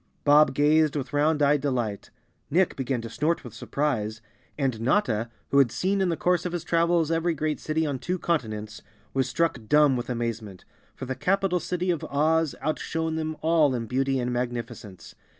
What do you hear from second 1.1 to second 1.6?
round